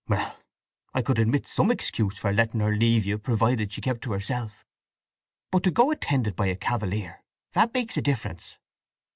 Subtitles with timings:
[0.07, 0.35] "Well,
[0.95, 4.65] I could admit some excuse for letting her leave you, provided she kept to herself.
[5.51, 8.57] But to go attended by a cavalier—that makes a difference."